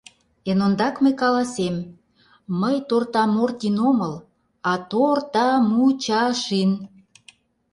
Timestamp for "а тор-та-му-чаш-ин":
4.71-6.71